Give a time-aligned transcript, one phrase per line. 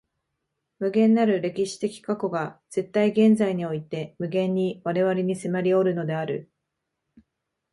[0.79, 6.49] 無限なる歴史的過去が絶対現在において無限に我々に迫りおるのである。